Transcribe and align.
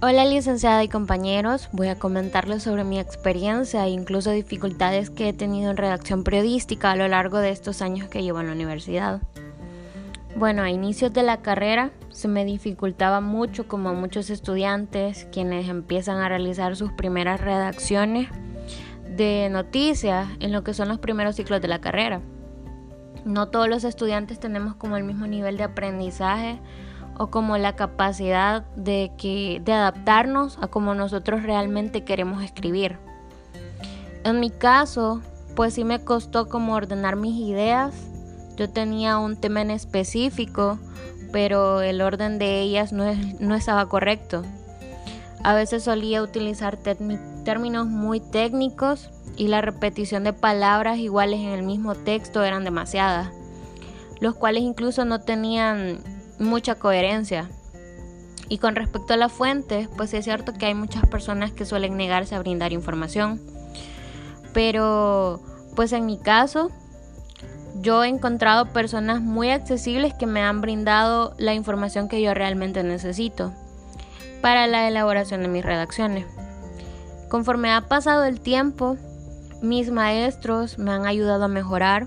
Hola 0.00 0.24
licenciada 0.24 0.84
y 0.84 0.88
compañeros, 0.88 1.68
voy 1.72 1.88
a 1.88 1.98
comentarles 1.98 2.62
sobre 2.62 2.84
mi 2.84 3.00
experiencia 3.00 3.84
e 3.84 3.90
incluso 3.90 4.30
dificultades 4.30 5.10
que 5.10 5.28
he 5.28 5.32
tenido 5.32 5.72
en 5.72 5.76
redacción 5.76 6.22
periodística 6.22 6.92
a 6.92 6.96
lo 6.96 7.08
largo 7.08 7.38
de 7.38 7.50
estos 7.50 7.82
años 7.82 8.08
que 8.08 8.22
llevo 8.22 8.38
en 8.38 8.46
la 8.46 8.52
universidad. 8.52 9.20
Bueno, 10.36 10.62
a 10.62 10.70
inicios 10.70 11.12
de 11.12 11.24
la 11.24 11.38
carrera 11.38 11.90
se 12.10 12.28
me 12.28 12.44
dificultaba 12.44 13.20
mucho 13.20 13.66
como 13.66 13.88
a 13.88 13.92
muchos 13.92 14.30
estudiantes 14.30 15.26
quienes 15.32 15.68
empiezan 15.68 16.18
a 16.18 16.28
realizar 16.28 16.76
sus 16.76 16.92
primeras 16.92 17.40
redacciones 17.40 18.28
de 19.16 19.48
noticias 19.50 20.28
en 20.38 20.52
lo 20.52 20.62
que 20.62 20.74
son 20.74 20.86
los 20.86 21.00
primeros 21.00 21.34
ciclos 21.34 21.60
de 21.60 21.66
la 21.66 21.80
carrera. 21.80 22.20
No 23.24 23.48
todos 23.48 23.68
los 23.68 23.82
estudiantes 23.82 24.38
tenemos 24.38 24.76
como 24.76 24.96
el 24.96 25.02
mismo 25.02 25.26
nivel 25.26 25.56
de 25.56 25.64
aprendizaje 25.64 26.60
o 27.18 27.28
como 27.28 27.58
la 27.58 27.74
capacidad 27.74 28.64
de, 28.76 29.10
que, 29.18 29.60
de 29.64 29.72
adaptarnos 29.72 30.58
a 30.60 30.68
como 30.68 30.94
nosotros 30.94 31.42
realmente 31.42 32.04
queremos 32.04 32.42
escribir. 32.42 32.96
En 34.24 34.40
mi 34.40 34.50
caso, 34.50 35.20
pues 35.54 35.74
sí 35.74 35.84
me 35.84 36.02
costó 36.04 36.48
como 36.48 36.74
ordenar 36.74 37.16
mis 37.16 37.34
ideas. 37.40 37.94
Yo 38.56 38.70
tenía 38.70 39.18
un 39.18 39.36
tema 39.36 39.60
en 39.60 39.70
específico, 39.70 40.78
pero 41.32 41.80
el 41.80 42.00
orden 42.00 42.38
de 42.38 42.60
ellas 42.60 42.92
no, 42.92 43.04
no 43.40 43.54
estaba 43.54 43.88
correcto. 43.88 44.42
A 45.42 45.54
veces 45.54 45.84
solía 45.84 46.22
utilizar 46.22 46.76
términos 46.76 47.86
muy 47.86 48.20
técnicos 48.20 49.10
y 49.36 49.48
la 49.48 49.60
repetición 49.60 50.24
de 50.24 50.32
palabras 50.32 50.98
iguales 50.98 51.40
en 51.40 51.50
el 51.50 51.62
mismo 51.62 51.94
texto 51.94 52.42
eran 52.42 52.64
demasiadas, 52.64 53.30
los 54.20 54.34
cuales 54.34 54.64
incluso 54.64 55.04
no 55.04 55.20
tenían 55.20 55.98
mucha 56.38 56.76
coherencia. 56.76 57.48
Y 58.48 58.58
con 58.58 58.76
respecto 58.76 59.14
a 59.14 59.16
las 59.16 59.32
fuentes, 59.32 59.88
pues 59.96 60.14
es 60.14 60.24
cierto 60.24 60.54
que 60.54 60.66
hay 60.66 60.74
muchas 60.74 61.06
personas 61.06 61.52
que 61.52 61.66
suelen 61.66 61.96
negarse 61.96 62.34
a 62.34 62.38
brindar 62.38 62.72
información. 62.72 63.40
Pero, 64.54 65.40
pues 65.76 65.92
en 65.92 66.06
mi 66.06 66.18
caso, 66.18 66.70
yo 67.80 68.02
he 68.02 68.08
encontrado 68.08 68.72
personas 68.72 69.20
muy 69.20 69.50
accesibles 69.50 70.14
que 70.14 70.26
me 70.26 70.42
han 70.42 70.60
brindado 70.60 71.34
la 71.38 71.54
información 71.54 72.08
que 72.08 72.22
yo 72.22 72.34
realmente 72.34 72.82
necesito 72.82 73.52
para 74.40 74.66
la 74.66 74.88
elaboración 74.88 75.42
de 75.42 75.48
mis 75.48 75.64
redacciones. 75.64 76.26
Conforme 77.28 77.70
ha 77.72 77.82
pasado 77.82 78.24
el 78.24 78.40
tiempo, 78.40 78.96
mis 79.60 79.90
maestros 79.90 80.78
me 80.78 80.92
han 80.92 81.06
ayudado 81.06 81.44
a 81.44 81.48
mejorar 81.48 82.06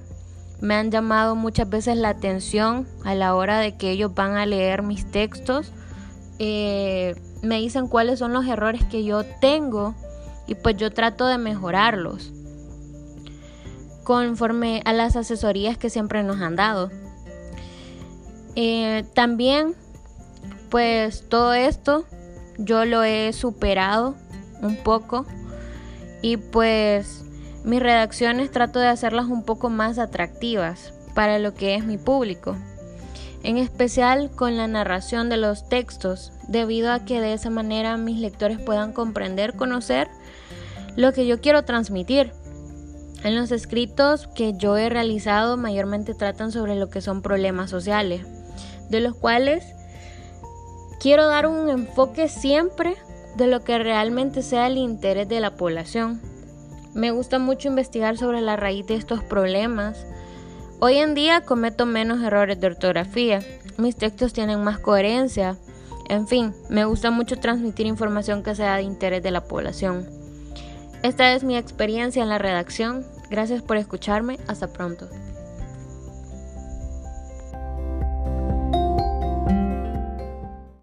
me 0.62 0.76
han 0.76 0.92
llamado 0.92 1.36
muchas 1.36 1.68
veces 1.68 1.98
la 1.98 2.10
atención 2.10 2.88
a 3.04 3.16
la 3.16 3.36
hora 3.36 3.60
de 3.60 3.76
que 3.76 3.92
ellos 3.92 4.14
van 4.14 4.36
a 4.36 4.46
leer 4.46 4.84
mis 4.84 5.10
textos. 5.10 5.72
Eh, 6.40 7.16
me 7.42 7.60
dicen 7.60 7.88
cuáles 7.88 8.20
son 8.20 8.32
los 8.34 8.46
errores 8.46 8.84
que 8.86 9.04
yo 9.04 9.26
tengo 9.42 9.96
y 10.48 10.56
pues 10.56 10.78
yo 10.78 10.92
trato 10.92 11.26
de 11.28 11.38
mejorarlos 11.38 12.32
conforme 14.04 14.82
a 14.86 14.94
las 14.94 15.16
asesorías 15.16 15.78
que 15.78 15.90
siempre 15.90 16.24
nos 16.24 16.40
han 16.42 16.56
dado. 16.56 16.92
Eh, 18.56 19.06
también 19.14 19.76
pues 20.70 21.28
todo 21.28 21.54
esto 21.54 22.06
yo 22.58 22.86
lo 22.86 23.04
he 23.04 23.34
superado 23.34 24.16
un 24.62 24.78
poco 24.78 25.26
y 26.22 26.38
pues 26.38 27.24
mis 27.64 27.80
redacciones 27.80 28.52
trato 28.52 28.80
de 28.80 28.88
hacerlas 28.88 29.28
un 29.28 29.44
poco 29.44 29.70
más 29.70 30.00
atractivas 30.00 30.94
para 31.14 31.40
lo 31.40 31.54
que 31.54 31.76
es 31.76 31.86
mi 31.86 31.98
público, 31.98 32.56
en 33.44 33.58
especial 33.58 34.32
con 34.32 34.58
la 34.58 34.68
narración 34.68 35.30
de 35.30 35.38
los 35.38 35.68
textos, 35.68 36.32
debido 36.48 36.92
a 36.92 37.06
que 37.06 37.22
de 37.22 37.34
esa 37.34 37.50
manera 37.50 37.98
mis 37.98 38.20
lectores 38.20 38.60
puedan 38.60 38.94
comprender, 38.94 39.56
conocer 39.56 40.08
lo 40.96 41.14
que 41.14 41.28
yo 41.28 41.40
quiero 41.40 41.64
transmitir. 41.64 42.32
En 43.24 43.36
los 43.36 43.52
escritos 43.52 44.28
que 44.28 44.54
yo 44.54 44.78
he 44.78 44.90
realizado 44.90 45.56
mayormente 45.56 46.16
tratan 46.16 46.52
sobre 46.52 46.76
lo 46.76 46.90
que 46.90 47.02
son 47.02 47.22
problemas 47.22 47.70
sociales, 47.70 48.26
de 48.90 49.00
los 49.00 49.16
cuales 49.16 49.64
quiero 51.00 51.28
dar 51.28 51.46
un 51.46 51.70
enfoque 51.70 52.28
siempre 52.28 52.96
de 53.38 53.46
lo 53.48 53.64
que 53.64 53.78
realmente 53.78 54.42
sea 54.42 54.68
el 54.68 54.78
interés 54.78 55.30
de 55.30 55.40
la 55.40 55.56
población 55.56 56.31
me 56.94 57.12
gusta 57.12 57.40
mucho 57.40 57.68
investigar 57.68 58.18
sobre 58.18 58.42
la 58.42 58.56
raíz 58.56 58.86
de 58.88 58.96
estos 58.96 59.24
problemas. 59.24 60.06
Hoy 60.80 60.98
en 60.98 61.14
día 61.14 61.42
cometo 61.42 61.86
menos 61.86 62.22
errores 62.22 62.60
de 62.60 62.68
ortografía, 62.68 63.42
mis 63.78 63.96
textos 63.96 64.34
tienen 64.34 64.64
más 64.64 64.80
coherencia, 64.80 65.58
en 66.10 66.28
fin, 66.28 66.54
me 66.70 66.84
gusta 66.84 67.10
mucho 67.10 67.38
transmitir 67.38 67.86
información 67.86 68.44
que 68.44 68.56
sea 68.56 68.76
de 68.76 68.84
interés 68.84 69.24
de 69.24 69.32
la 69.32 69.46
población. 69.46 70.06
Esta 71.04 71.34
es 71.34 71.44
mi 71.44 71.56
experiencia 71.56 72.22
en 72.22 72.30
la 72.30 72.38
redacción, 72.38 73.06
gracias 73.30 73.62
por 73.62 73.78
escucharme, 73.78 74.38
hasta 74.48 74.68
pronto. 74.68 75.08